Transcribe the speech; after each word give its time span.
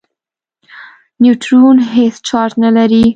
نیوټرون 1.21 1.77
هېڅ 1.93 2.15
چارج 2.27 2.51
نه 2.63 2.69
لري. 2.77 3.03